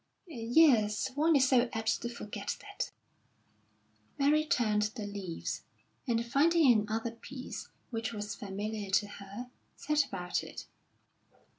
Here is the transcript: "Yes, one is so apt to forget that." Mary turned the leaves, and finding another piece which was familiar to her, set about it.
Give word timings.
"Yes, 0.25 1.09
one 1.09 1.35
is 1.35 1.47
so 1.47 1.69
apt 1.73 2.01
to 2.01 2.09
forget 2.09 2.57
that." 2.61 2.91
Mary 4.17 4.43
turned 4.47 4.81
the 4.95 5.05
leaves, 5.05 5.61
and 6.07 6.25
finding 6.25 6.73
another 6.73 7.11
piece 7.11 7.69
which 7.91 8.11
was 8.11 8.33
familiar 8.33 8.89
to 8.89 9.07
her, 9.07 9.51
set 9.75 10.03
about 10.07 10.43
it. 10.43 10.65